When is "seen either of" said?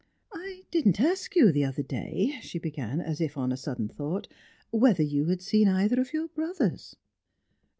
5.43-6.11